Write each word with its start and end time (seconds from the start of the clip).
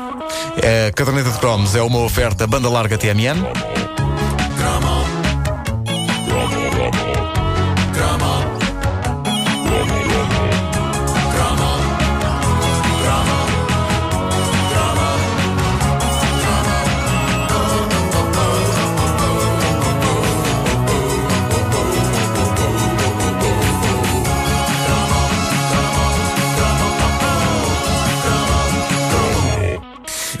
A 0.00 0.92
caderneta 0.92 1.30
de 1.30 1.38
cromos 1.38 1.74
é 1.74 1.82
uma 1.82 1.98
oferta 2.00 2.46
banda 2.46 2.68
larga 2.68 2.96
TMN. 2.96 3.79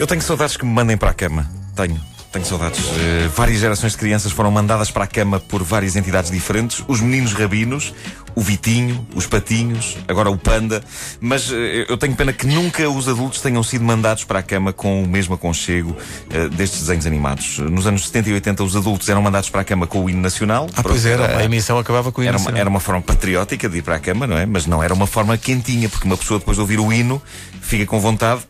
Eu 0.00 0.06
tenho 0.06 0.22
saudades 0.22 0.56
que 0.56 0.64
me 0.64 0.72
mandem 0.72 0.96
para 0.96 1.10
a 1.10 1.12
cama. 1.12 1.46
Tenho. 1.76 2.00
Tenho 2.32 2.42
saudades. 2.46 2.80
Uh, 2.80 3.28
várias 3.36 3.60
gerações 3.60 3.92
de 3.92 3.98
crianças 3.98 4.32
foram 4.32 4.50
mandadas 4.50 4.90
para 4.90 5.04
a 5.04 5.06
cama 5.06 5.38
por 5.38 5.62
várias 5.62 5.94
entidades 5.94 6.30
diferentes. 6.30 6.82
Os 6.88 7.02
meninos 7.02 7.34
rabinos, 7.34 7.92
o 8.34 8.40
Vitinho, 8.40 9.06
os 9.14 9.26
Patinhos, 9.26 9.98
agora 10.08 10.30
o 10.30 10.38
Panda. 10.38 10.82
Mas 11.20 11.50
uh, 11.50 11.54
eu 11.54 11.98
tenho 11.98 12.16
pena 12.16 12.32
que 12.32 12.46
nunca 12.46 12.88
os 12.88 13.10
adultos 13.10 13.42
tenham 13.42 13.62
sido 13.62 13.84
mandados 13.84 14.24
para 14.24 14.38
a 14.38 14.42
cama 14.42 14.72
com 14.72 15.02
o 15.02 15.06
mesmo 15.06 15.34
aconchego 15.34 15.90
uh, 15.90 16.48
destes 16.48 16.80
desenhos 16.80 17.04
animados. 17.04 17.58
Nos 17.58 17.86
anos 17.86 18.06
70 18.06 18.30
e 18.30 18.32
80 18.32 18.64
os 18.64 18.76
adultos 18.76 19.06
eram 19.10 19.20
mandados 19.20 19.50
para 19.50 19.60
a 19.60 19.64
cama 19.64 19.86
com 19.86 20.02
o 20.02 20.08
hino 20.08 20.22
nacional. 20.22 20.66
Ah, 20.74 20.82
pois 20.82 21.04
era. 21.04 21.36
A 21.36 21.44
emissão 21.44 21.78
acabava 21.78 22.10
com 22.10 22.22
o 22.22 22.24
hino 22.24 22.30
era 22.30 22.38
nacional. 22.38 22.54
Uma, 22.54 22.60
era 22.60 22.70
uma 22.70 22.80
forma 22.80 23.02
patriótica 23.02 23.68
de 23.68 23.76
ir 23.76 23.82
para 23.82 23.96
a 23.96 24.00
cama, 24.00 24.26
não 24.26 24.38
é? 24.38 24.46
Mas 24.46 24.64
não 24.64 24.82
era 24.82 24.94
uma 24.94 25.06
forma 25.06 25.36
quentinha, 25.36 25.90
porque 25.90 26.06
uma 26.06 26.16
pessoa 26.16 26.38
depois 26.38 26.56
de 26.56 26.62
ouvir 26.62 26.80
o 26.80 26.90
hino 26.90 27.20
fica 27.60 27.84
com 27.84 28.00
vontade, 28.00 28.40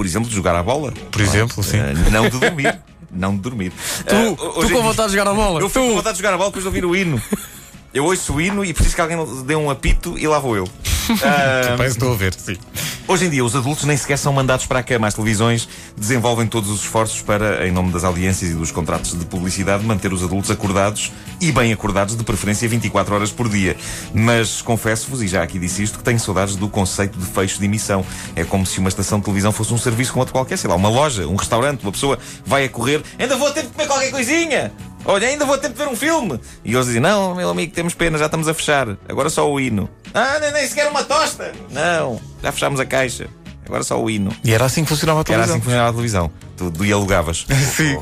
por 0.00 0.06
exemplo, 0.06 0.30
de 0.30 0.34
jogar 0.34 0.56
a 0.56 0.62
bola. 0.62 0.94
Por 1.12 1.20
exemplo, 1.20 1.62
sim. 1.62 1.76
não 2.10 2.26
de 2.26 2.38
dormir. 2.38 2.80
não 3.12 3.36
de 3.36 3.42
dormir. 3.42 3.70
Tu, 4.08 4.16
uh, 4.16 4.36
tu 4.36 4.70
com 4.70 4.82
vontade 4.82 5.10
de 5.10 5.18
jogar 5.18 5.30
a 5.30 5.34
bola? 5.34 5.60
Eu 5.60 5.68
fico 5.68 5.86
com 5.86 5.94
vontade 5.94 6.16
de 6.16 6.22
jogar 6.22 6.32
a 6.32 6.38
bola 6.38 6.48
depois 6.48 6.64
de 6.64 6.68
ouvir 6.68 6.86
o 6.86 6.96
hino. 6.96 7.22
Eu 7.92 8.06
ouço 8.06 8.32
o 8.32 8.40
hino 8.40 8.64
e 8.64 8.72
preciso 8.72 8.94
que 8.94 9.00
alguém 9.02 9.18
dê 9.44 9.54
um 9.54 9.68
apito 9.68 10.16
e 10.16 10.26
lá 10.26 10.38
vou 10.38 10.56
eu. 10.56 10.64
Uh, 10.64 10.70
Parece 11.76 11.96
estou 11.96 12.14
a 12.14 12.16
ver, 12.16 12.32
sim. 12.32 12.56
Hoje 13.10 13.26
em 13.26 13.28
dia, 13.28 13.44
os 13.44 13.56
adultos 13.56 13.82
nem 13.82 13.96
sequer 13.96 14.16
são 14.16 14.32
mandados 14.32 14.66
para 14.66 14.78
a 14.78 14.82
cama. 14.84 15.08
As 15.08 15.14
televisões 15.14 15.68
desenvolvem 15.96 16.46
todos 16.46 16.70
os 16.70 16.82
esforços 16.82 17.20
para, 17.20 17.66
em 17.66 17.72
nome 17.72 17.90
das 17.90 18.04
audiências 18.04 18.52
e 18.52 18.54
dos 18.54 18.70
contratos 18.70 19.18
de 19.18 19.26
publicidade, 19.26 19.84
manter 19.84 20.12
os 20.12 20.22
adultos 20.22 20.48
acordados 20.48 21.10
e 21.40 21.50
bem 21.50 21.72
acordados, 21.72 22.16
de 22.16 22.22
preferência 22.22 22.68
24 22.68 23.12
horas 23.12 23.32
por 23.32 23.48
dia. 23.48 23.76
Mas 24.14 24.62
confesso-vos, 24.62 25.22
e 25.22 25.26
já 25.26 25.42
aqui 25.42 25.58
disse 25.58 25.82
isto, 25.82 25.98
que 25.98 26.04
tenho 26.04 26.20
saudades 26.20 26.54
do 26.54 26.68
conceito 26.68 27.18
de 27.18 27.26
fecho 27.26 27.58
de 27.58 27.64
emissão. 27.64 28.06
É 28.36 28.44
como 28.44 28.64
se 28.64 28.78
uma 28.78 28.88
estação 28.88 29.18
de 29.18 29.24
televisão 29.24 29.50
fosse 29.50 29.74
um 29.74 29.78
serviço 29.78 30.12
como 30.12 30.20
outro 30.20 30.32
qualquer, 30.32 30.56
sei 30.56 30.70
lá, 30.70 30.76
uma 30.76 30.88
loja, 30.88 31.26
um 31.26 31.34
restaurante, 31.34 31.82
uma 31.82 31.90
pessoa 31.90 32.16
vai 32.46 32.66
a 32.66 32.68
correr, 32.68 33.02
ainda 33.18 33.36
vou 33.36 33.50
ter 33.50 33.62
de 33.62 33.70
comer 33.70 33.88
qualquer 33.88 34.12
coisinha! 34.12 34.72
Olha, 35.04 35.26
ainda 35.26 35.44
vou 35.44 35.58
ter 35.58 35.70
de 35.70 35.74
ver 35.74 35.88
um 35.88 35.96
filme. 35.96 36.38
E 36.64 36.74
eles 36.74 36.86
dizem: 36.86 37.00
Não, 37.00 37.34
meu 37.34 37.48
amigo, 37.48 37.72
temos 37.72 37.94
pena, 37.94 38.18
já 38.18 38.26
estamos 38.26 38.46
a 38.46 38.54
fechar. 38.54 38.98
Agora 39.08 39.30
só 39.30 39.50
o 39.50 39.58
hino. 39.58 39.88
Ah, 40.12 40.38
nem, 40.38 40.52
nem 40.52 40.68
sequer 40.68 40.88
uma 40.88 41.02
tosta. 41.02 41.52
Não, 41.70 42.20
já 42.42 42.52
fechámos 42.52 42.80
a 42.80 42.86
caixa. 42.86 43.28
Agora 43.66 43.82
só 43.82 44.02
o 44.02 44.10
hino. 44.10 44.32
E 44.42 44.52
era 44.52 44.64
assim 44.64 44.82
que 44.82 44.88
funcionava 44.88 45.20
a 45.20 45.24
televisão. 45.24 45.44
Era 45.44 45.52
assim 45.52 45.60
que 45.60 45.64
funcionava 45.64 45.90
a 45.90 45.92
televisão. 45.92 46.30
Tu 46.60 46.70
dialogavas. 46.72 47.46
sim, 47.74 47.96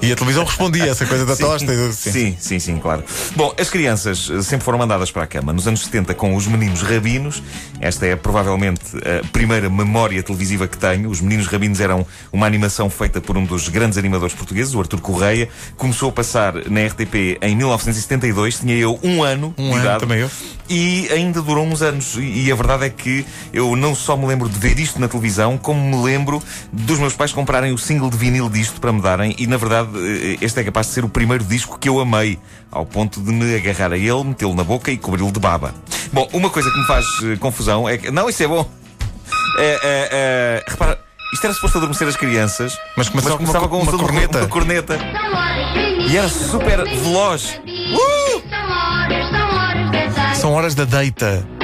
e 0.00 0.12
a 0.12 0.14
televisão 0.14 0.44
respondia 0.44 0.84
essa 0.84 1.04
coisa 1.04 1.26
da 1.26 1.34
sim, 1.36 1.42
tosta. 1.42 1.92
Sim. 1.92 2.12
sim, 2.12 2.36
sim, 2.38 2.58
sim, 2.60 2.78
claro. 2.78 3.02
Bom, 3.34 3.52
as 3.58 3.68
crianças 3.68 4.30
eh, 4.30 4.40
sempre 4.40 4.64
foram 4.64 4.78
mandadas 4.78 5.10
para 5.10 5.24
a 5.24 5.26
cama. 5.26 5.52
Nos 5.52 5.66
anos 5.66 5.80
70, 5.80 6.14
com 6.14 6.36
os 6.36 6.46
meninos 6.46 6.80
rabinos, 6.80 7.42
esta 7.80 8.06
é 8.06 8.14
provavelmente 8.14 8.82
a 8.98 9.26
primeira 9.32 9.68
memória 9.68 10.22
televisiva 10.22 10.68
que 10.68 10.78
tenho. 10.78 11.10
Os 11.10 11.20
meninos 11.20 11.48
rabinos 11.48 11.80
eram 11.80 12.06
uma 12.32 12.46
animação 12.46 12.88
feita 12.88 13.20
por 13.20 13.36
um 13.36 13.44
dos 13.44 13.68
grandes 13.68 13.98
animadores 13.98 14.32
portugueses, 14.32 14.74
o 14.74 14.78
Artur 14.78 15.00
Correia. 15.00 15.48
Começou 15.76 16.10
a 16.10 16.12
passar 16.12 16.54
na 16.70 16.86
RTP 16.86 17.38
em 17.42 17.56
1972. 17.56 18.60
Tinha 18.60 18.76
eu 18.76 18.96
um 19.02 19.24
ano 19.24 19.52
um 19.58 19.70
de 19.70 19.72
ano, 19.72 19.80
idade. 19.80 20.00
Também 20.00 20.20
eu. 20.20 20.30
E 20.70 21.08
ainda 21.10 21.42
durou 21.42 21.66
uns 21.66 21.82
anos. 21.82 22.16
E 22.16 22.52
a 22.52 22.54
verdade 22.54 22.84
é 22.84 22.90
que 22.90 23.26
eu 23.52 23.74
não 23.74 23.92
só 23.92 24.16
me 24.16 24.24
lembro 24.24 24.48
de 24.48 24.56
ver 24.56 24.78
isto 24.78 25.00
na 25.00 25.08
televisão, 25.08 25.58
como 25.58 25.80
me 25.80 26.04
lembro 26.04 26.40
dos 26.72 27.00
meus 27.00 27.14
pais 27.14 27.32
comprarem 27.32 27.72
o 27.72 27.78
single 27.88 28.10
de 28.10 28.18
vinil 28.18 28.50
disto 28.50 28.78
para 28.82 28.92
me 28.92 29.00
darem, 29.00 29.34
e 29.38 29.46
na 29.46 29.56
verdade 29.56 29.88
eh, 29.96 30.36
este 30.42 30.60
é 30.60 30.64
capaz 30.64 30.88
de 30.88 30.92
ser 30.92 31.06
o 31.06 31.08
primeiro 31.08 31.42
disco 31.42 31.78
que 31.78 31.88
eu 31.88 31.98
amei, 31.98 32.38
ao 32.70 32.84
ponto 32.84 33.18
de 33.18 33.32
me 33.32 33.56
agarrar 33.56 33.92
a 33.92 33.96
ele, 33.96 34.24
metê-lo 34.24 34.54
na 34.54 34.62
boca 34.62 34.90
e 34.90 34.98
cobri-lo 34.98 35.32
de 35.32 35.40
baba. 35.40 35.74
Bom, 36.12 36.28
uma 36.34 36.50
coisa 36.50 36.70
que 36.70 36.78
me 36.78 36.86
faz 36.86 37.06
uh, 37.20 37.38
confusão 37.38 37.88
é 37.88 37.96
que. 37.96 38.10
Não, 38.10 38.28
isso 38.28 38.42
é 38.42 38.46
bom. 38.46 38.68
É, 39.58 39.64
é, 39.64 40.08
é, 40.12 40.64
repara. 40.68 40.98
Isto 41.32 41.44
era 41.44 41.54
suposto 41.54 41.78
adormecer 41.78 42.08
as 42.08 42.16
crianças, 42.16 42.78
mas 42.96 43.08
começava, 43.08 43.36
mas 43.36 43.46
começava 43.46 43.68
com 43.68 43.76
uma, 43.78 43.90
uma, 43.90 43.92
uma, 43.92 43.98
corneta. 43.98 44.38
uma 44.38 44.48
corneta. 44.48 44.98
E 46.08 46.16
era 46.16 46.28
super 46.28 46.84
veloz. 46.84 47.60
Uh! 47.66 48.42
São 50.34 50.52
horas 50.52 50.74
da 50.74 50.84
deita. 50.84 51.57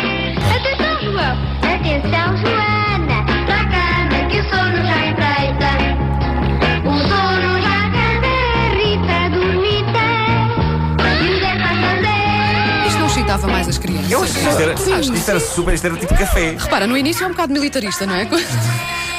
Excitava 13.74 13.74
mais 13.74 13.76
as 13.76 13.78
crianças. 13.78 14.10
Eu 14.10 14.22
acho 14.22 14.32
que 14.32 14.38
isto 14.40 14.62
era, 14.62 14.74
isto 15.18 15.30
era 15.30 15.40
super, 15.40 15.74
isto 15.74 15.86
era 15.86 15.96
tipo 15.96 16.14
café. 16.16 16.56
Repara, 16.58 16.86
no 16.86 16.96
início 16.96 17.24
é 17.24 17.26
um 17.26 17.30
bocado 17.30 17.52
militarista, 17.52 18.06
não 18.06 18.14
é? 18.14 18.26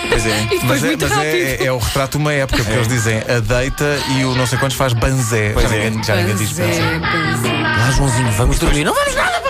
Pois 0.08 0.24
é. 0.24 0.30
E 0.52 0.60
Mas, 0.66 0.84
é, 0.84 0.96
mas 1.02 1.12
é, 1.18 1.66
é 1.66 1.72
o 1.72 1.80
retrato 1.80 2.12
de 2.12 2.18
uma 2.18 2.32
época, 2.32 2.60
porque 2.62 2.74
eles 2.78 2.88
dizem 2.88 3.18
a 3.22 3.40
deita 3.40 3.98
e 4.16 4.24
o 4.24 4.36
não 4.36 4.46
sei 4.46 4.60
quantos 4.60 4.78
faz 4.78 4.94
banzé. 4.94 5.50
Pois 5.52 5.68
já 5.68 5.76
é. 5.76 5.90
ninguém, 5.90 6.04
já 6.04 6.16
ninguém 6.16 6.36
diz 6.36 6.60
é, 6.60 6.64
banzé. 6.64 6.82
é. 6.84 7.62
Lá, 7.64 7.90
Joãozinho, 7.92 8.32
vamos 8.34 8.60
dormir. 8.60 8.84
Não 8.84 8.94
vamos 8.94 9.16
nada. 9.16 9.42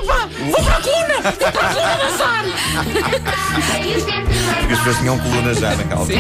Porque 4.62 4.74
as 4.74 4.78
pessoas 4.80 4.98
tinham 5.00 5.20
coluna 5.20 5.54
já 5.54 5.76
naquela 5.76 6.00
altura. 6.00 6.20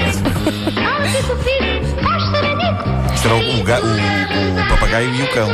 Isto 3.16 3.28
era 3.28 3.35
o, 3.35 3.40
o, 3.40 4.59
o- 4.59 4.62
o 4.62 4.68
papagaio 4.68 5.16
e 5.16 5.22
o 5.24 5.31
cão. 5.31 5.50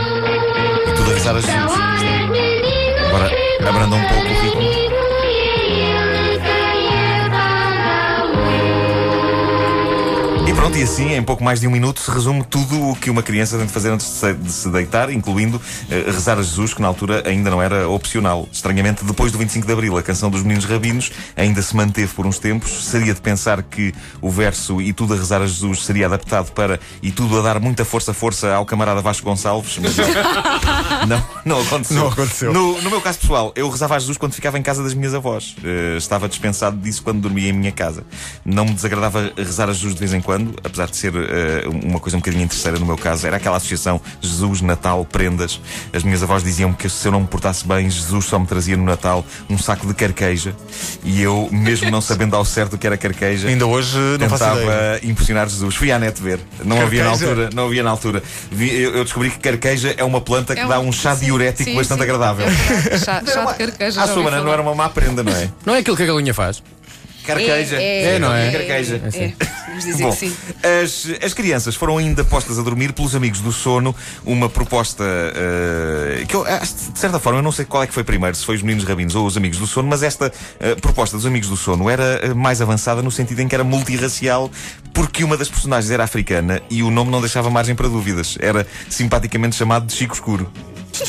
E 0.88 0.91
tudo 0.94 1.12
a 1.12 1.14
rezar 1.14 1.36
a 1.36 2.81
Agora, 3.12 3.28
querido, 3.28 3.68
abranda 3.68 3.96
um 3.98 4.08
pouco 4.08 4.24
o 4.24 4.42
ritmo. 4.42 5.01
Pronto, 10.72 10.78
e 10.78 10.84
assim, 10.84 11.14
em 11.14 11.24
pouco 11.24 11.44
mais 11.44 11.59
de 11.59 11.68
um 11.68 11.72
minuto, 11.72 12.00
se 12.00 12.09
resume 12.09 12.44
tudo 12.44 12.90
o 12.90 12.96
que 12.96 13.09
uma 13.09 13.22
criança 13.22 13.58
tem 13.58 13.66
de 13.66 13.72
fazer 13.72 13.90
antes 13.90 14.06
de 14.06 14.14
se, 14.14 14.34
de 14.34 14.52
se 14.52 14.70
deitar, 14.70 15.12
incluindo 15.12 15.62
eh, 15.90 16.04
rezar 16.06 16.38
a 16.38 16.42
Jesus, 16.42 16.74
que 16.74 16.82
na 16.82 16.88
altura 16.88 17.24
ainda 17.28 17.50
não 17.50 17.62
era 17.62 17.88
opcional. 17.90 18.48
Estranhamente, 18.52 19.04
depois 19.04 19.32
do 19.32 19.38
25 19.38 19.68
de 19.68 19.74
Abril, 19.74 19.98
a 19.98 20.04
canção 20.04 20.30
dos 20.30 20.42
Meninos 20.42 20.66
Rabinos 20.66 21.12
ainda 21.36 21.62
se 21.62 21.76
manteve 21.76 22.14
por 22.14 22.26
uns 22.26 22.40
tempos. 22.40 22.86
Seria 22.86 23.14
de 23.14 23.22
pensar 23.22 23.62
que 23.64 23.94
o 24.22 24.30
verso 24.30 24.82
E 24.82 24.94
tudo 24.94 25.14
a 25.14 25.18
rezar 25.18 25.42
a 25.42 25.48
Jesus 25.48 25.84
seria 25.84 26.06
adaptado 26.06 26.52
para 26.52 26.80
E 27.03 27.12
tudo 27.12 27.38
a 27.40 27.42
dar 27.42 27.59
muita 27.59 27.84
força, 27.84 28.14
força 28.14 28.53
ao 28.53 28.66
camarada 28.66 29.02
Vasco 29.02 29.26
Gonçalves. 29.26 29.78
Mas 29.78 29.98
não, 31.08 31.24
não 31.44 31.62
aconteceu. 31.62 31.98
Não 31.98 32.08
aconteceu. 32.08 32.53
No, 32.53 32.82
no 32.82 32.90
meu 32.90 33.02
caso 33.02 33.20
pessoal, 33.20 33.52
eu 33.56 33.70
rezava 33.70 33.96
a 33.96 34.00
Jesus 34.00 34.18
quando 34.18 34.34
ficava 34.34 34.58
em 34.58 34.64
casa 34.64 34.82
das 34.84 34.94
minhas 34.94 35.14
avós. 35.14 35.56
Eh, 35.64 35.98
estava 35.98 36.30
dispensado 36.30 36.78
disso 36.78 37.03
quando 37.03 37.20
dormia 37.20 37.50
em 37.50 37.53
minha 37.53 37.72
casa. 37.72 38.03
Não 38.46 38.66
me 38.66 38.74
desagradava 38.74 39.34
rezar 39.36 39.70
a 39.70 39.74
Jesus 39.74 39.94
de 39.94 40.00
vez 40.00 40.14
em 40.14 40.22
quando, 40.22 40.61
apesar 40.64 40.88
de 40.90 40.96
ser 40.98 41.14
eh, 41.16 41.64
uma 41.68 42.00
coisa 42.00 42.18
um 42.18 42.20
bocadinho 42.20 42.44
interesseira 42.44 42.78
no 42.80 42.86
meu 42.86 42.98
caso. 42.98 43.26
Era 43.28 43.38
aquela 43.38 43.58
associação 43.58 44.00
Jesus, 44.22 44.62
Natal, 44.62 45.06
prendas. 45.06 45.60
As 45.94 46.04
minhas 46.04 46.22
avós 46.24 46.44
diziam 46.44 46.74
que 46.74 46.90
se 46.90 47.08
eu 47.08 47.12
não 47.12 47.22
me 47.22 47.28
portasse 47.28 47.68
bem, 47.68 47.90
Jesus 47.90 48.26
só 48.26 48.38
me 48.40 48.46
trazia 48.48 48.76
no 48.78 48.84
Natal 48.84 49.26
um 49.50 49.58
saco 49.58 49.86
de 49.88 49.94
carqueja. 49.94 50.56
E 51.04 51.22
eu, 51.22 51.50
mesmo 51.52 51.90
não 51.92 52.02
sabendo 52.02 52.36
ao 52.36 52.46
certo 52.46 52.74
o 52.74 52.78
que 52.78 52.86
era 52.88 52.98
carqueja, 52.98 53.48
Ainda 53.48 53.66
hoje 53.66 53.98
não 54.20 54.28
tentava 54.30 55.00
impressionar 55.04 55.48
Jesus. 55.50 55.76
Fui 55.76 55.91
à 55.91 56.00
net 56.00 56.22
ver. 56.22 56.40
Não 56.64 56.82
havia 56.82 57.03
na 57.03 57.09
altura. 57.12 57.50
Não 57.53 57.66
havia 57.66 57.84
na 57.84 57.90
altura. 57.90 58.24
Vi- 58.52 58.74
eu, 58.82 58.96
eu 58.96 59.03
descobri 59.03 59.30
que 59.30 59.40
carqueja 59.40 59.94
é 59.97 60.03
uma 60.03 60.22
planta 60.22 60.53
que 60.56 60.62
É 60.62 60.68
dá 60.68 60.80
um 60.80 60.91
chá 60.91 61.16
sim, 61.16 61.26
diurético 61.26 61.70
sim, 61.70 61.76
bastante 61.76 62.00
sim. 62.00 62.03
agradável. 62.03 62.46
É. 62.47 62.97
Chá, 62.97 63.22
chá 63.26 63.46
de 63.52 63.58
carqueja. 63.58 64.02
À 64.03 64.08
sua 64.08 64.24
maneira, 64.24 64.44
não 64.44 64.52
era 64.53 64.62
uma 64.62 64.76
má 64.76 64.90
prenda, 64.90 65.24
não 65.24 65.32
é? 65.34 65.50
Não 65.66 65.76
é 65.76 65.80
aquilo 65.80 65.96
que 65.97 66.03
a 66.03 66.06
galinha 66.06 66.34
faz? 66.34 66.62
Carqueja. 67.34 67.82
É, 67.82 68.16
é, 68.16 68.20
não 68.20 68.34
é? 68.34 68.52
Carqueja. 68.52 69.02
É, 69.14 69.34
vamos 69.68 69.86
dizer 69.86 70.04
Bom, 70.04 70.12
que 70.12 70.18
sim. 70.18 70.36
as, 70.84 71.24
as 71.24 71.34
crianças 71.34 71.76
foram 71.76 71.98
ainda 71.98 72.24
postas 72.24 72.60
a 72.60 72.62
dormir 72.62 72.94
pelos 72.94 73.16
amigos 73.16 73.40
do 73.40 73.52
sono, 73.52 73.96
uma 74.26 74.50
proposta 74.50 75.04
eh, 75.04 76.26
que 76.28 76.36
eu, 76.36 76.46
acho, 76.46 76.92
de 76.92 77.00
certa 77.00 77.20
forma, 77.20 77.40
eu 77.40 77.44
não 77.44 77.52
sei 77.52 77.66
qual 77.66 77.84
é 77.84 77.88
que 77.88 77.94
foi 77.94 78.04
primeiro, 78.04 78.36
se 78.36 78.46
foi 78.46 78.56
os 78.56 78.62
meninos 78.62 78.84
rabinos 78.84 79.16
ou 79.16 79.26
os 79.26 79.38
amigos 79.38 79.58
do 79.58 79.68
sono, 79.68 79.88
mas 79.88 80.04
esta 80.04 80.32
eh, 80.60 80.76
proposta 80.76 81.18
dos 81.18 81.26
amigos 81.26 81.50
do 81.50 81.58
sono 81.58 81.90
era 81.90 82.20
eh, 82.24 82.34
mais 82.34 82.62
avançada 82.62 83.02
no 83.02 83.12
sentido 83.12 83.42
em 83.42 83.48
que 83.48 83.56
era 83.56 83.64
multirracial, 83.64 84.50
porque 84.94 85.24
uma 85.24 85.38
das 85.38 85.50
personagens 85.50 85.92
era 85.92 86.04
africana 86.04 86.62
e 86.70 86.84
o 86.84 86.92
nome 86.92 87.12
não 87.12 87.22
deixava 87.22 87.50
margem 87.50 87.76
para 87.76 87.88
dúvidas. 87.88 88.38
Era 88.40 88.66
simpaticamente 88.90 89.56
chamado 89.56 89.86
de 89.86 89.94
Chico 89.94 90.14
Escuro. 90.14 90.52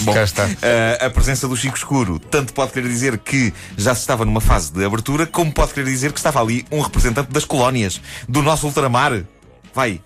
Bom, 0.01 0.15
Cá 0.15 0.23
está. 0.25 0.49
eh, 0.63 0.99
a 1.01 1.11
presença 1.11 1.47
do 1.49 1.57
Chico 1.57 1.77
Escuro 1.77 2.19
tanto 2.19 2.53
pode 2.53 2.73
querer 2.73 2.89
dizer 2.89 3.19
que 3.19 3.53
já 3.77 3.95
se 3.95 4.01
estava 4.01 4.25
numa 4.25 4.41
fase 4.41 4.73
de 4.73 4.85
abertura, 4.85 5.27
como 5.27 5.53
pode 5.53 5.73
querer 5.75 5.87
dizer 5.91 6.13
que 6.13 6.19
estava 6.19 6.41
ali 6.41 6.65
um 6.71 6.81
representante 6.81 7.31
das 7.31 7.45
colónias, 7.45 8.01
do 8.29 8.43
nosso 8.43 8.67
ultramar. 8.67 9.23
Vai. 9.75 10.01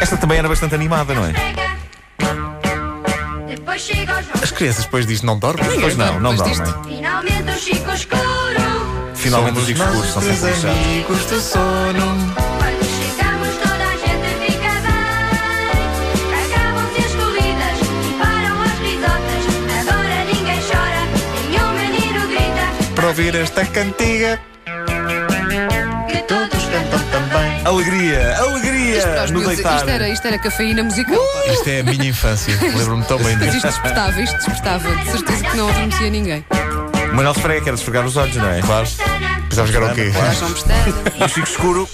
Esta 0.00 0.16
também 0.16 0.38
era 0.38 0.48
bastante 0.48 0.74
animada, 0.74 1.14
não 1.14 1.24
é? 1.24 1.32
As 4.42 4.50
crianças 4.50 4.84
depois 4.84 5.06
disto 5.06 5.26
não 5.26 5.38
dormem? 5.38 5.80
Pois 5.80 5.96
não, 5.96 6.20
não 6.20 6.34
dormem. 6.34 6.56
Finalmente 6.84 7.35
Chico 7.58 7.92
Escuro. 7.92 9.10
Finalmente 9.14 9.58
os 9.58 9.66
Chico 9.66 9.82
Escuros 9.82 10.12
são 10.12 10.22
sempre 10.22 10.70
amigos 10.70 11.24
do 11.26 11.40
sono. 11.40 12.34
Quando 12.58 12.84
chegamos 12.84 13.54
toda 13.56 13.84
a 13.84 13.96
gente 13.96 14.28
fica 14.44 14.72
bem. 14.84 15.76
Acabam-se 16.44 17.00
as 17.06 17.14
corridas 17.14 17.78
e 17.82 18.18
param 18.18 18.62
as 18.62 18.78
risotas. 18.80 19.44
Agora 19.80 20.24
ninguém 20.24 20.60
chora, 20.62 21.02
nenhum 21.34 21.72
menino 21.74 22.28
grita. 22.28 22.94
Para 22.94 23.06
ouvir 23.08 23.34
esta 23.34 23.64
cantiga. 23.66 24.40
Que 26.08 26.18
todos 26.22 26.64
cantam 26.64 27.00
também. 27.10 27.66
Alegria, 27.66 28.38
alegria 28.38 29.24
os 29.24 29.30
no 29.32 29.38
miúdos, 29.40 29.56
deitar. 29.56 29.76
isto, 29.78 29.88
era, 29.90 30.08
isto 30.08 30.26
era 30.28 30.38
cafeína 30.38 30.82
musical. 30.84 31.16
pá. 31.18 31.52
Isto 31.52 31.68
é 31.68 31.80
a 31.80 31.84
minha 31.84 32.08
infância. 32.08 32.56
Lembro-me 32.76 33.04
tão 33.04 33.18
bem 33.18 33.36
Mas 33.36 33.52
disto. 33.52 33.56
isto 33.56 33.66
despertava, 33.68 34.20
isto 34.20 34.36
despertava. 34.36 34.94
De 34.96 35.10
certeza 35.10 35.44
que 35.44 35.56
não 35.56 35.68
adormecia 35.68 36.10
ninguém. 36.10 36.44
Manuel 37.16 37.32
Esfrega 37.32 37.62
quer 37.62 37.72
esfregar 37.72 38.04
os 38.04 38.14
olhos, 38.18 38.36
não 38.36 38.46
é? 38.46 38.60
Claro. 38.60 38.86
Precisava 39.46 39.72
jogar 39.72 39.92
o 39.92 39.94
quê? 39.94 40.12
Claro. 40.12 40.36
E 41.18 41.24
o 41.24 41.28
Chico 41.28 41.48
Escuro 41.48 41.88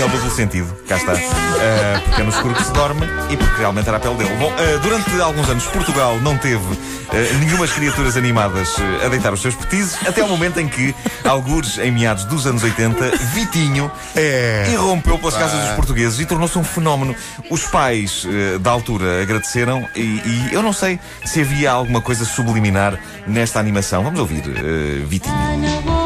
tinha 0.00 0.06
o 0.06 0.16
duplo 0.16 0.30
sentido. 0.30 0.74
Cá 0.88 0.96
está. 0.96 1.12
Ah, 1.12 2.00
porque 2.04 2.20
é 2.22 2.24
no 2.24 2.30
escuro 2.30 2.54
que 2.54 2.64
se 2.64 2.72
dorme 2.72 3.06
e 3.28 3.36
porque 3.36 3.58
realmente 3.58 3.86
era 3.86 3.98
a 3.98 4.00
pele 4.00 4.14
dele. 4.14 4.34
Bom, 4.38 4.50
ah, 4.56 4.78
durante 4.82 5.20
alguns 5.20 5.48
anos 5.50 5.64
Portugal 5.66 6.18
não 6.20 6.38
teve 6.38 6.64
ah, 7.10 7.38
nenhumas 7.38 7.70
criaturas 7.70 8.16
animadas 8.16 8.76
a 9.04 9.08
deitar 9.08 9.32
os 9.32 9.42
seus 9.42 9.54
petizes, 9.54 9.98
até 10.06 10.22
ao 10.22 10.28
momento 10.28 10.58
em 10.58 10.68
que, 10.68 10.94
algures 11.24 11.76
em 11.78 11.90
meados 11.90 12.24
dos 12.24 12.46
anos 12.46 12.62
80, 12.62 13.10
Vitinho 13.34 13.90
É. 14.16 14.70
irrompeu 14.72 15.18
pelas 15.18 15.36
casas 15.36 15.60
dos 15.66 15.74
portugueses 15.74 16.18
e 16.18 16.24
tornou-se 16.24 16.58
um 16.58 16.64
fenómeno. 16.64 17.14
Os 17.50 17.64
pais 17.64 18.26
da 18.60 18.70
altura 18.70 19.22
agradeceram 19.22 19.86
e, 19.94 20.00
e 20.00 20.48
eu 20.52 20.62
não 20.62 20.72
sei 20.72 20.98
se 21.26 21.42
havia 21.42 21.72
alguma 21.72 22.00
coisa 22.00 22.24
subliminar 22.24 22.98
nesta 23.26 23.60
animação. 23.60 24.02
Vamos 24.02 24.18
ouvir 24.18 24.42
Vitinho. 25.06 25.99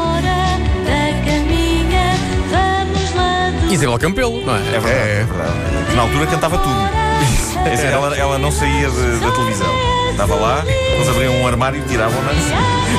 Do 3.85 3.91
Isabel 3.91 3.99
Campelo, 3.99 4.41
não 4.45 4.55
é? 4.55 4.59
É 4.59 4.79
verdade, 4.79 4.87
é. 4.87 5.19
É. 5.21 5.23
verdade. 5.23 5.95
Na 5.95 6.01
altura 6.01 6.27
cantava 6.27 6.57
tudo. 6.57 6.75
Ela, 7.65 8.15
ela 8.15 8.37
não 8.37 8.51
saía 8.51 8.89
de- 8.89 9.19
da 9.19 9.31
televisão. 9.31 9.67
Estava 10.11 10.35
lá, 10.35 10.63
eles 10.67 11.09
abriam 11.09 11.33
um 11.41 11.47
armário, 11.47 11.81
tiravam-na, 11.87 12.31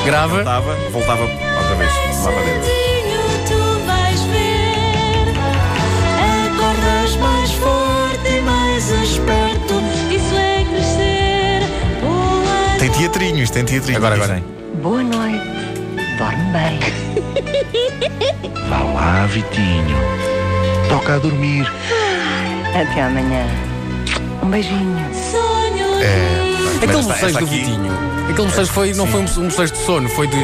Grava. 0.05 0.35
voltava, 0.37 0.75
voltava 0.91 1.23
outra 1.23 1.75
vez 1.77 1.91
lá 2.25 2.33
para 2.33 2.43
dentro. 2.43 2.63
Vizinho, 2.63 3.21
tu 3.47 3.87
vais 3.87 4.21
ver. 4.23 5.35
Acordas 6.51 7.17
mais 7.17 7.53
forte 7.53 8.29
e 8.29 8.41
mais 8.41 8.91
esperto. 8.91 9.75
Isso 10.11 10.35
é 10.35 10.65
crescer. 10.65 11.63
Boa 12.01 12.79
Tem 12.81 12.91
teatrinho, 12.91 13.43
isto 13.45 13.53
tem 13.55 13.65
teatrinho. 13.65 13.99
Agora, 13.99 14.17
agora. 14.17 14.35
Dizem. 14.35 14.83
Boa 14.83 15.03
noite. 15.05 15.47
Dorme 16.19 16.53
bem. 16.53 16.81
Vá 18.69 18.79
lá, 18.83 19.27
Vitinho. 19.27 19.97
Toca 20.89 21.15
a 21.15 21.19
dormir. 21.19 21.71
Até 22.75 23.03
amanhã. 23.03 23.47
Um 24.43 24.49
beijinho. 24.49 24.97
sonho. 25.31 26.03
É. 26.03 26.85
Aquele 26.85 27.11
esta 27.11 27.29
do 27.33 27.39
aqui- 27.39 27.45
Vitinho. 27.47 27.93
Aquele 28.31 28.49
bocejo 28.49 28.73
foi, 28.73 28.95
não 28.95 29.07
foi 29.07 29.21
um 29.21 29.25
bocejo 29.25 29.73
de 29.73 29.79
sono, 29.79 30.09
foi 30.09 30.27
de. 30.27 30.37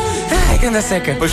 Ai, 0.48 0.58
que 0.58 0.66
anda 0.66 0.80
seca. 0.80 1.14
Pois, 1.18 1.32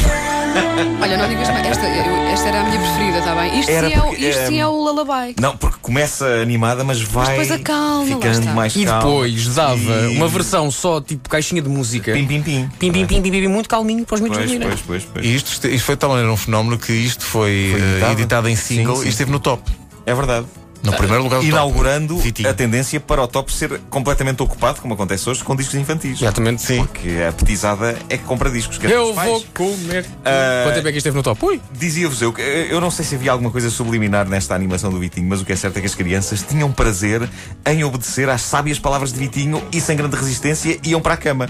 Olha, 1.01 1.17
não 1.17 1.27
digas 1.29 1.49
mais. 1.49 1.65
Esta, 1.67 1.85
eu- 1.87 2.15
esta 2.27 2.47
era 2.47 2.61
a 2.61 2.63
minha 2.63 2.79
preferida, 2.79 3.19
está 3.19 3.35
bem? 3.35 3.59
Isto, 3.59 3.69
Era 3.71 3.87
sim 3.89 3.93
é, 3.93 3.99
o, 3.99 4.03
porque, 4.03 4.25
isto 4.29 4.47
sim 4.47 4.59
é 4.59 4.67
o 4.67 4.71
lullaby. 4.71 5.35
não, 5.39 5.57
porque 5.57 5.77
começa 5.81 6.25
animada, 6.41 6.83
mas 6.83 7.01
vai 7.01 7.27
depois 7.27 7.51
acalma, 7.51 7.99
lá 7.99 8.05
ficando 8.05 8.39
está. 8.39 8.53
mais 8.53 8.75
E 8.75 8.85
calma. 8.85 8.99
depois 9.03 9.47
dava 9.55 9.77
E- 9.79 10.15
uma 10.17 10.27
versão 10.27 10.69
só, 10.71 10.99
tipo 11.01 11.29
caixinha 11.29 11.61
de 11.61 11.69
música. 11.69 12.13
Pim, 12.13 12.25
pim, 12.27 12.41
pim. 12.41 12.69
Pim, 12.79 12.91
pim, 12.91 13.05
pim, 13.05 13.21
pim, 13.21 13.31
pim, 13.31 13.47
muito 13.47 13.69
calminho 13.69 14.05
para 14.05 14.15
os 14.15 14.21
miúdos 14.21 14.37
Pois, 14.39 14.49
dormirem. 14.49 14.69
pois, 14.77 14.81
pois, 14.85 15.05
pois. 15.13 15.25
E 15.25 15.35
isto, 15.35 15.67
isto 15.67 15.85
foi 15.85 15.95
de 15.95 15.99
tal 15.99 16.09
maneira 16.11 16.31
um 16.31 16.37
fenómeno 16.37 16.77
que 16.77 16.91
isto 16.93 17.23
foi, 17.25 17.69
Foi 17.71 17.81
eh, 17.81 17.91
editado? 17.93 18.11
editado 18.13 18.49
em 18.49 18.55
single 18.55 18.95
Sim, 18.95 19.01
sim. 19.03 19.07
e 19.07 19.09
esteve 19.11 19.31
no 19.31 19.39
top. 19.39 19.63
É 20.05 20.13
verdade. 20.13 20.45
No 20.83 20.93
primeiro 20.93 21.23
lugar 21.23 21.37
do 21.37 21.41
top. 21.45 21.49
Inaugurando 21.51 22.17
Vitinho. 22.17 22.49
a 22.49 22.53
tendência 22.53 22.99
para 22.99 23.21
o 23.21 23.27
top 23.27 23.51
ser 23.51 23.79
completamente 23.89 24.41
ocupado, 24.41 24.81
como 24.81 24.93
acontece 24.93 25.29
hoje, 25.29 25.43
com 25.43 25.55
discos 25.55 25.75
infantis. 25.75 26.21
Exatamente. 26.21 26.61
Sim. 26.61 26.77
Porque 26.77 27.09
a 27.27 27.31
petizada 27.31 27.97
é 28.09 28.17
que 28.17 28.23
compra 28.23 28.49
discos. 28.49 28.77
Dizer, 28.79 28.93
Eu 28.93 29.13
vou 29.13 29.43
comer. 29.53 30.05
Ah, 30.23 30.63
Quanto 30.65 30.75
tempo 30.75 30.87
é 30.87 30.91
que 30.91 30.97
esteve 30.97 31.15
no 31.17 31.23
top? 31.23 31.45
Ui! 31.45 31.61
Dizia-vos 31.71 32.21
eu 32.21 32.31
que 32.31 32.41
eh, 32.41 32.67
eu 32.69 32.79
não 32.79 32.89
sei 32.91 33.03
se 33.05 33.15
havia 33.15 33.31
alguma 33.31 33.51
coisa 33.51 33.69
subliminar 33.69 34.27
nesta 34.27 34.55
animação 34.55 34.89
do 34.91 34.99
Vitinho, 34.99 35.27
mas 35.27 35.41
o 35.41 35.45
que 35.45 35.51
é 35.51 35.55
certo 35.55 35.77
é 35.77 35.81
que 35.81 35.87
as 35.87 35.95
crianças 35.95 36.41
tinham 36.43 36.71
prazer 36.71 37.27
em 37.65 37.83
obedecer 37.83 38.29
às 38.29 38.41
sábias 38.41 38.79
palavras 38.79 39.11
de 39.11 39.19
Vitinho 39.19 39.61
e 39.71 39.81
sem 39.81 39.95
grande 39.97 40.15
resistência 40.15 40.79
iam 40.83 41.01
para 41.01 41.15
a 41.15 41.17
cama. 41.17 41.49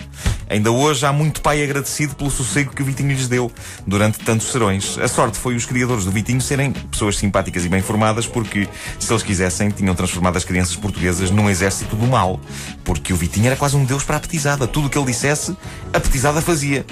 Ainda 0.49 0.71
hoje 0.71 1.05
há 1.05 1.13
muito 1.13 1.41
pai 1.41 1.63
agradecido 1.63 2.15
pelo 2.15 2.31
sossego 2.31 2.73
que 2.73 2.81
o 2.81 2.85
Vitinho 2.85 3.09
lhes 3.11 3.27
deu 3.27 3.51
durante 3.85 4.17
tantos 4.19 4.51
serões. 4.51 4.97
A 4.97 5.07
sorte 5.07 5.37
foi 5.37 5.55
os 5.55 5.65
criadores 5.65 6.05
do 6.05 6.11
Vitinho 6.11 6.41
serem 6.41 6.71
pessoas 6.71 7.17
simpáticas 7.17 7.63
e 7.65 7.69
bem 7.69 7.81
formadas, 7.83 8.25
porque 8.25 8.67
se 8.97 9.11
eles 9.13 9.18
quisessem 9.23 9.69
tinham 9.69 9.95
transformado 9.95 10.37
as 10.37 10.43
crianças 10.43 10.75
portuguesas 10.75 11.31
num 11.31 11.49
exército 11.49 11.95
do 11.95 12.07
mal. 12.07 12.39
Porque 12.83 13.13
o 13.13 13.15
Vitinho 13.15 13.47
era 13.47 13.55
quase 13.55 13.75
um 13.75 13.85
deus 13.85 14.03
para 14.03 14.17
a 14.17 14.19
petizada. 14.19 14.67
Tudo 14.67 14.87
o 14.87 14.89
que 14.89 14.97
ele 14.97 15.07
dissesse, 15.07 15.55
a 15.93 15.99
petizada 15.99 16.41
fazia. 16.41 16.85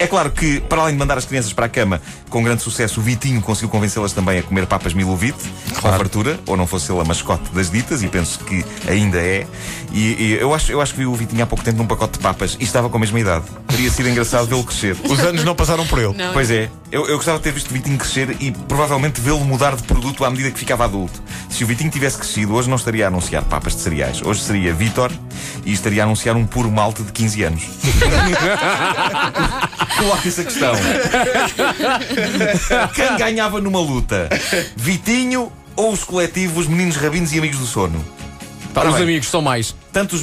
É 0.00 0.06
claro 0.06 0.30
que, 0.30 0.62
para 0.62 0.80
além 0.80 0.94
de 0.94 0.98
mandar 0.98 1.18
as 1.18 1.26
crianças 1.26 1.52
para 1.52 1.66
a 1.66 1.68
cama 1.68 2.00
com 2.30 2.42
grande 2.42 2.62
sucesso, 2.62 3.00
o 3.00 3.02
Vitinho 3.02 3.42
conseguiu 3.42 3.68
convencê-las 3.68 4.14
também 4.14 4.38
a 4.38 4.42
comer 4.42 4.66
papas 4.66 4.94
Milovite, 4.94 5.46
com 5.74 5.90
fartura, 5.90 6.40
ou 6.46 6.56
não 6.56 6.66
fosse 6.66 6.90
ele 6.90 7.02
a 7.02 7.04
mascote 7.04 7.50
das 7.52 7.70
ditas, 7.70 8.02
e 8.02 8.08
penso 8.08 8.38
que 8.38 8.64
ainda 8.88 9.18
é. 9.18 9.46
E, 9.92 9.98
e 9.98 10.38
eu, 10.40 10.54
acho, 10.54 10.72
eu 10.72 10.80
acho 10.80 10.94
que 10.94 11.00
vi 11.00 11.06
o 11.06 11.14
Vitinho 11.14 11.42
há 11.42 11.46
pouco 11.46 11.62
tempo 11.62 11.76
num 11.76 11.86
pacote 11.86 12.14
de 12.14 12.20
papas 12.20 12.56
e 12.58 12.64
estava 12.64 12.88
com 12.88 12.96
a 12.96 13.00
mesma 13.00 13.20
idade. 13.20 13.44
Teria 13.68 13.90
sido 13.90 14.08
engraçado 14.08 14.46
vê-lo 14.46 14.64
crescer. 14.64 14.96
Os 15.06 15.20
anos 15.20 15.44
não 15.44 15.54
passaram 15.54 15.86
por 15.86 15.98
ele. 15.98 16.14
Não. 16.14 16.32
Pois 16.32 16.50
é, 16.50 16.70
eu, 16.90 17.06
eu 17.06 17.16
gostava 17.16 17.36
de 17.36 17.44
ter 17.44 17.52
visto 17.52 17.70
o 17.70 17.74
Vitinho 17.74 17.98
crescer 17.98 18.34
e 18.40 18.52
provavelmente 18.52 19.20
vê-lo 19.20 19.44
mudar 19.44 19.76
de 19.76 19.82
produto 19.82 20.24
à 20.24 20.30
medida 20.30 20.50
que 20.50 20.58
ficava 20.58 20.86
adulto. 20.86 21.22
Se 21.50 21.62
o 21.62 21.66
Vitinho 21.66 21.90
tivesse 21.90 22.16
crescido, 22.16 22.54
hoje 22.54 22.70
não 22.70 22.76
estaria 22.76 23.04
a 23.04 23.08
anunciar 23.08 23.44
papas 23.44 23.76
de 23.76 23.82
cereais. 23.82 24.22
Hoje 24.22 24.40
seria 24.40 24.72
Vitor 24.72 25.12
e 25.66 25.72
estaria 25.72 26.02
a 26.02 26.06
anunciar 26.06 26.36
um 26.36 26.46
puro 26.46 26.70
malte 26.70 27.02
de 27.02 27.12
15 27.12 27.42
anos. 27.42 27.64
Coloca-se 30.00 30.40
a 30.40 30.44
questão. 30.44 30.72
Quem 32.94 33.16
ganhava 33.16 33.60
numa 33.60 33.80
luta? 33.80 34.28
Vitinho 34.76 35.52
ou 35.76 35.92
os 35.92 36.04
coletivos 36.04 36.66
Meninos 36.66 36.96
Rabinos 36.96 37.32
e 37.32 37.38
Amigos 37.38 37.58
do 37.58 37.66
Sono? 37.66 38.04
Ora 38.74 38.88
os 38.88 38.94
bem. 38.94 39.02
amigos 39.02 39.28
são 39.28 39.42
mais. 39.42 39.74
Tanto 39.92 40.14
os, 40.14 40.22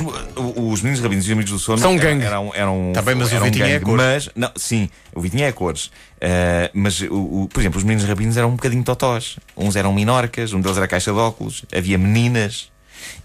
os 0.55 0.81
meninos 0.81 1.01
rabinos 1.01 1.25
e 1.25 1.27
os 1.27 1.33
amigos 1.33 1.51
do 1.51 1.59
sono 1.59 1.79
São 1.79 1.91
eram- 1.95 2.01
gangue. 2.01 2.23
Eram, 2.23 2.51
eram, 2.55 2.91
Tá 2.93 3.01
bem, 3.01 3.13
mas 3.13 3.29
o 3.29 3.35
eram 3.35 3.43
Vitinho 3.45 3.65
é 3.65 3.71
gangue, 3.71 3.83
a 3.83 3.85
cores. 3.85 4.25
Mas, 4.27 4.31
não, 4.37 4.51
sim, 4.55 4.89
o 5.13 5.19
Vitinho 5.19 5.43
é 5.43 5.47
a 5.49 5.53
cores. 5.53 5.91
Ah, 6.21 6.69
mas, 6.73 7.01
o, 7.01 7.41
o- 7.43 7.49
por 7.51 7.59
exemplo, 7.59 7.77
os 7.77 7.83
meninos 7.83 8.07
rabinos 8.07 8.37
eram 8.37 8.47
um 8.47 8.51
bocadinho 8.55 8.81
totós. 8.85 9.35
Uns 9.57 9.75
eram 9.75 9.91
minorcas, 9.91 10.53
um 10.53 10.61
deles 10.61 10.77
era 10.77 10.87
caixa 10.87 11.11
de 11.11 11.17
óculos, 11.19 11.65
havia 11.75 11.97
meninas. 11.97 12.69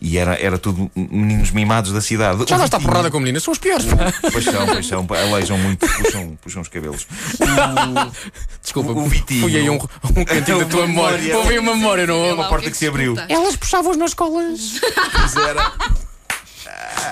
E 0.00 0.18
era, 0.18 0.34
era 0.34 0.58
tudo 0.58 0.90
meninos 0.96 1.50
mimados 1.52 1.92
da 1.92 2.00
cidade. 2.00 2.44
Já 2.48 2.56
O 2.56 2.58
lá 2.58 2.64
está 2.64 2.76
Vitinho- 2.78 2.90
porrada 2.92 3.10
com 3.10 3.20
meninas, 3.20 3.42
são 3.42 3.52
os 3.52 3.58
piores. 3.58 3.86
Pois 4.32 4.44
são, 4.44 4.66
pois 4.66 4.86
são, 4.86 5.06
aleijam 5.10 5.56
muito, 5.58 5.86
puxam, 5.86 6.36
puxam 6.42 6.62
os 6.62 6.68
cabelos. 6.68 7.06
Desculpa, 8.62 8.92
O- 8.92 9.06
Vitinho- 9.08 9.40
fui 9.42 9.56
aí 9.56 9.70
um, 9.70 9.74
um 10.16 10.24
cantinho 10.24 10.58
da 10.60 10.64
tua 10.66 10.80
Uma 10.84 10.88
memória. 10.88 11.36
Houve 11.38 11.52
aí 11.52 11.58
uma 11.58 11.74
memória, 11.76 12.06
não 12.06 12.16
houve? 12.20 12.42
o 12.42 12.48
porta 12.48 12.70
que 12.70 12.76
se 12.76 12.86
abriu. 12.86 13.14
Elas 13.28 13.56
puxavam-os 13.56 13.96
nas 13.96 14.10
escolas. 14.10 14.80
Pois 15.12 15.36
era. 15.36 15.72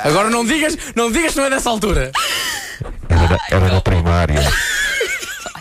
Agora 0.04 0.30
não 0.30 0.44
digas, 0.44 0.76
não 0.96 1.10
digas 1.12 1.32
que 1.32 1.38
não 1.38 1.44
é 1.46 1.50
dessa 1.50 1.68
altura. 1.70 2.10
Era, 3.08 3.38
era 3.50 3.74
na 3.74 3.80
primária. 3.80 4.40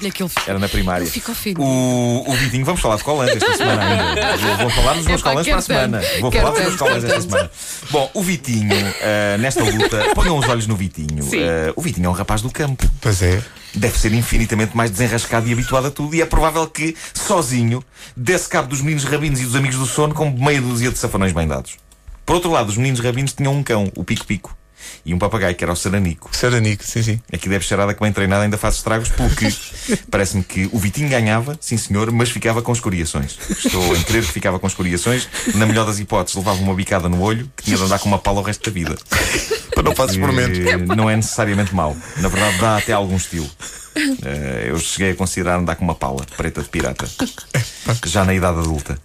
Olha 0.02 0.12
que 0.12 0.24
ele, 0.24 0.32
Era 0.48 0.60
na 0.60 0.70
primária. 0.70 1.04
ele 1.04 1.12
ficou 1.12 1.36
fino. 1.36 1.62
O, 1.62 2.30
o 2.30 2.34
Vitinho, 2.34 2.64
vamos 2.66 2.80
falar 2.82 2.96
de 2.96 3.04
colãs 3.04 3.30
esta 3.32 3.58
semana 3.58 3.84
ainda. 3.84 4.38
Vou, 4.38 4.58
vou 4.58 4.70
falar 4.70 4.94
dos 4.94 5.06
meus 5.06 5.22
colãs 5.22 5.48
para 5.48 5.58
a 5.58 5.62
semana. 5.62 6.02
Vou 6.22 6.32
falar 6.32 6.52
dos 6.52 6.62
meus 6.62 6.76
colãs 6.76 7.04
esta 7.04 7.22
semana. 7.22 7.52
Bom, 7.92 8.12
o 8.14 8.24
Vitinho, 8.24 8.70
ah, 9.02 9.38
nesta 9.38 9.64
luta, 9.64 10.04
ponham 10.16 10.38
os 10.38 10.48
olhos 10.48 10.68
no 10.68 10.76
Vitinho. 10.76 11.24
Ah, 11.26 11.74
o 11.76 11.82
Vitinho 11.82 12.08
é 12.08 12.10
um 12.10 12.14
rapaz 12.14 12.42
do 12.42 12.50
campo. 12.50 12.90
Pois 13.02 13.22
é. 13.22 13.42
Deve 13.76 13.98
ser 14.00 14.12
infinitamente 14.14 14.76
mais 14.76 14.90
desenrascado 14.90 15.48
e 15.48 15.54
habituado 15.54 15.88
a 15.88 15.92
tudo, 15.92 16.16
e 16.16 16.22
é 16.22 16.26
provável 16.26 16.66
que, 16.68 16.96
sozinho, 17.14 17.84
desse 18.18 18.50
cabo 18.50 18.68
dos 18.68 18.82
meninos 18.82 19.04
rabinos 19.04 19.40
e 19.40 19.44
dos 19.44 19.56
amigos 19.56 19.78
do 19.78 19.86
sono 19.86 20.14
com 20.16 20.30
meia 20.32 20.60
dúzia 20.60 20.90
de 20.92 20.98
safanões 20.98 21.34
bem 21.34 21.48
dados. 21.48 21.78
Por 22.26 22.36
outro 22.36 22.50
lado, 22.52 22.70
os 22.70 22.78
meninos 22.78 23.00
rabinos 23.00 23.34
tinham 23.34 23.54
um 23.54 23.62
cão, 23.62 23.92
o 23.96 24.04
Pico 24.04 24.26
Pico. 24.26 24.56
E 25.06 25.14
um 25.14 25.20
papagaio, 25.20 25.56
que 25.56 25.64
era 25.64 25.74
o 25.74 25.76
Saranico. 25.76 26.30
Saranico, 26.36 26.84
sim, 26.84 27.02
sim. 27.04 27.22
Aqui 27.32 27.48
deve 27.50 27.66
cheirada 27.66 27.94
que 27.94 28.00
bem 28.02 28.12
treinada 28.12 28.44
ainda 28.44 28.58
faz 28.58 28.76
estragos, 28.76 29.10
porque 29.10 29.48
parece-me 30.12 30.44
que 30.44 30.70
o 30.72 30.80
Vitinho 30.80 31.10
ganhava, 31.10 31.58
sim 31.62 31.78
senhor, 31.78 32.12
mas 32.12 32.30
ficava 32.30 32.62
com 32.62 32.72
escoriações. 32.72 33.38
Estou 33.50 33.96
em 33.96 34.02
crer 34.04 34.24
que 34.26 34.32
ficava 34.32 34.60
com 34.60 34.68
escoriações. 34.68 35.28
Na 35.56 35.66
melhor 35.66 35.86
das 35.86 36.00
hipóteses, 36.00 36.36
levava 36.36 36.60
uma 36.62 36.74
bicada 36.74 37.10
no 37.10 37.22
olho 37.22 37.52
que 37.56 37.64
tinha 37.64 37.78
de 37.78 37.84
andar 37.84 38.00
com 38.00 38.08
uma 38.10 38.20
pala 38.20 38.40
o 38.40 38.44
resto 38.44 38.70
da 38.70 38.74
vida. 38.74 38.96
Para 39.74 39.84
não 39.84 39.96
fazer 39.96 40.20
experimentos. 40.20 40.60
Eh, 40.60 40.78
Não 40.96 41.10
é 41.10 41.16
necessariamente 41.16 41.74
mau. 41.74 41.96
Na 42.18 42.28
verdade, 42.28 42.58
dá 42.58 42.78
até 42.78 42.92
algum 42.92 43.16
estilo. 43.16 43.50
Eh, 43.96 44.66
eu 44.70 44.80
cheguei 44.80 45.12
a 45.12 45.16
considerar 45.16 45.58
andar 45.58 45.76
com 45.76 45.84
uma 45.86 45.96
pala 45.96 46.26
preta 46.36 46.62
de 46.62 46.70
pirata. 46.70 47.08
Já 48.06 48.26
na 48.26 48.34
idade 48.34 48.60
adulta. 48.60 49.00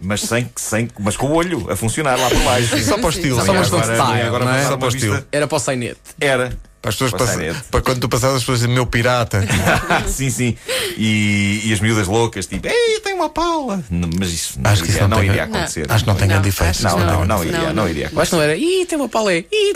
Mas 0.00 0.22
sem, 0.22 0.50
sem, 0.56 0.88
mas 0.98 1.16
com 1.16 1.26
o 1.26 1.34
olho 1.34 1.70
a 1.70 1.76
funcionar 1.76 2.18
lá 2.18 2.28
por 2.28 2.38
baixo. 2.40 2.82
Só 2.84 2.96
para 2.96 3.06
o 3.06 3.10
estilo. 3.10 3.44
Só 3.44 3.52
para 3.52 3.64
style, 3.64 4.22
agora 4.26 4.44
não 4.44 4.54
é? 4.54 4.64
Só 4.66 4.76
para 4.76 4.86
o 4.86 4.88
estilo. 4.88 5.24
Era 5.30 5.46
para 5.46 5.56
o 5.56 5.58
sainete. 5.60 6.00
Era. 6.20 6.52
Para 6.80 6.88
as 6.88 6.94
pessoas 6.96 7.12
Para 7.12 7.54
para 7.70 7.82
quando 7.82 8.00
tu 8.00 8.08
passavas 8.08 8.36
as 8.36 8.42
pessoas 8.42 8.60
dizem 8.60 8.72
meu 8.74 8.86
pirata. 8.86 9.44
sim, 10.08 10.30
sim. 10.30 10.56
E, 10.96 11.60
e 11.66 11.72
as 11.74 11.80
miúdas 11.80 12.06
loucas, 12.06 12.46
tipo, 12.46 12.66
ei, 12.66 13.00
tenho 13.00 13.16
uma 13.16 13.28
pala. 13.28 13.84
N- 13.90 14.08
Mas 14.18 14.30
isso 14.32 14.58
não, 14.58 14.70
Acho 14.70 14.82
que 14.82 14.88
isso 14.88 14.96
iria, 14.96 15.02
não 15.08 15.16
não 15.18 15.22
tem- 15.22 15.28
iria 15.30 15.44
acontecer. 15.44 15.84
Acho 15.92 16.04
que 16.04 16.08
não 16.10 16.16
tem 16.16 16.26
Não, 16.26 16.34
grande 16.36 16.48
efeito. 16.48 16.70
acho 16.70 16.82
Não, 16.82 16.98
não, 16.98 17.06
não, 17.06 17.24
Não, 17.26 17.44
iria, 17.44 17.58
não. 17.58 17.72
não 17.74 17.88
iria 17.88 18.08
que 18.08 18.32
não 18.32 18.40
era. 18.40 18.56
Ih, 18.56 18.86
tem 18.86 18.96
uma 18.98 19.10
palé. 19.10 19.44
Ih, 19.52 19.74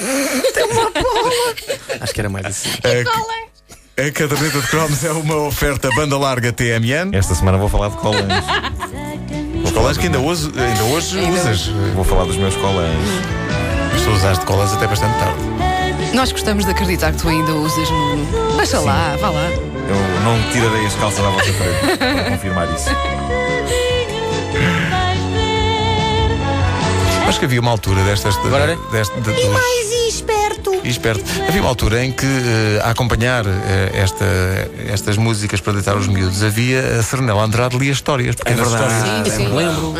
tem 0.54 0.64
uma 0.64 0.90
palé. 0.90 1.54
Acho 2.00 2.14
que 2.14 2.20
era 2.20 2.30
mais 2.30 2.46
assim. 2.46 2.70
A 3.96 4.10
caderneta 4.10 4.60
de 4.60 4.66
cromos 4.68 5.04
é 5.04 5.12
uma 5.12 5.36
oferta 5.46 5.88
banda 5.94 6.16
larga 6.18 6.52
TMN. 6.52 7.10
Esta 7.14 7.34
semana 7.34 7.58
vou 7.58 7.68
falar 7.68 7.90
de 7.90 7.96
colãs. 7.98 8.24
Colas 9.74 9.98
que 9.98 10.06
ainda 10.06 10.18
hoje, 10.20 10.50
ainda 10.56 10.84
hoje 10.84 11.18
usas. 11.30 11.66
Vou 11.94 12.04
falar 12.04 12.24
dos 12.24 12.36
meus 12.36 12.54
colãs. 12.56 12.88
Mas 13.92 14.02
tu 14.02 14.10
usaste 14.10 14.44
colas 14.46 14.72
até 14.72 14.86
bastante 14.86 15.18
tarde. 15.18 15.38
Nós 16.14 16.30
gostamos 16.32 16.64
de 16.64 16.70
acreditar 16.70 17.12
que 17.12 17.18
tu 17.18 17.28
ainda 17.28 17.52
usas 17.52 17.88
no. 17.90 18.56
Baixa 18.56 18.78
lá, 18.80 19.16
vá 19.20 19.30
lá. 19.30 19.48
Eu 19.50 20.20
não 20.24 20.40
tirarei 20.52 20.86
as 20.86 20.94
calças 20.94 21.24
à 21.24 21.28
vossa 21.30 21.52
frente 21.52 21.96
para 21.98 22.30
confirmar 22.30 22.72
isso. 22.74 22.88
Acho 27.28 27.38
que 27.38 27.44
havia 27.46 27.60
uma 27.60 27.70
altura 27.72 28.02
destas. 28.04 28.34
de- 28.40 28.46
Agora 28.46 28.62
era? 28.64 28.76
deste- 28.92 29.14
de- 29.20 29.32
dos- 29.32 29.42
E 30.84 30.90
esperto. 30.90 31.24
Havia 31.48 31.62
uma 31.62 31.70
altura 31.70 32.04
em 32.04 32.12
que, 32.12 32.26
eh, 32.26 32.80
a 32.84 32.90
acompanhar 32.90 33.46
eh, 33.46 33.90
esta, 33.94 34.24
estas 34.86 35.16
músicas 35.16 35.60
para 35.60 35.72
deitar 35.72 35.96
os 35.96 36.06
miúdos, 36.06 36.42
havia 36.42 36.98
a 36.98 37.02
Serenela 37.02 37.42
Andrade 37.42 37.78
lia 37.78 37.90
histórias. 37.90 38.34
Pequenas 38.36 38.68
histórias. 38.68 39.28
Sim, 39.28 39.30
sim. 39.30 39.48
Lembro. 39.48 39.94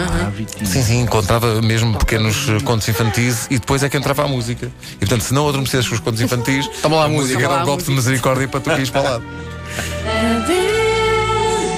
Sim, 0.63 0.83
sim, 0.83 1.01
encontrava 1.01 1.63
mesmo 1.63 1.97
pequenos 1.99 2.47
contos 2.65 2.87
infantis 2.89 3.47
e 3.51 3.59
depois 3.59 3.83
é 3.83 3.89
que 3.89 3.97
entrava 3.97 4.25
a 4.25 4.29
música. 4.29 4.71
E 4.97 4.99
portanto, 4.99 5.23
se 5.23 5.33
não 5.33 5.49
adormecesses 5.49 5.89
com 5.89 5.95
os 5.95 6.01
contos 6.01 6.21
infantis, 6.21 6.69
Toma 6.83 6.97
lá 6.97 7.05
a 7.07 7.09
música 7.09 7.43
era 7.43 7.63
um 7.63 7.65
golpe 7.65 7.83
de 7.85 7.91
misericórdia 7.91 8.47
para 8.47 8.61
tu 8.61 8.71
ires 8.73 8.91
para 8.91 9.01
o 9.01 9.05
lado. 9.05 9.25
Adeus 10.05 10.55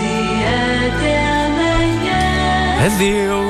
e 0.03 0.45
até 0.89 1.47
amanhã. 1.47 2.87
Adeus. 2.87 3.46